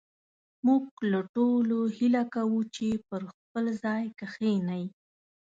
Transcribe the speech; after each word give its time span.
موږ 0.65 0.83
له 1.11 1.19
ټولو 1.35 1.77
هيله 1.97 2.23
کوو 2.35 2.59
چې 2.75 2.87
پر 3.07 3.21
خپل 3.33 3.65
ځاى 3.83 4.05
کښېنئ 4.19 4.83